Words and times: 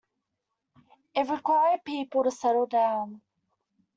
It 1.13 1.29
required 1.29 1.83
people 1.85 2.23
to 2.23 2.31
settle 2.31 2.65
down. 2.65 3.21